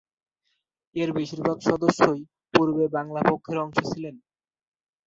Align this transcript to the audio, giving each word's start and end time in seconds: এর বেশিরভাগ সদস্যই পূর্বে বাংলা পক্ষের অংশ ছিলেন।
এর 0.95 1.09
বেশিরভাগ 1.17 1.57
সদস্যই 1.61 2.21
পূর্বে 2.53 2.85
বাংলা 2.95 3.21
পক্ষের 3.29 3.57
অংশ 3.57 3.77
ছিলেন। 3.91 4.15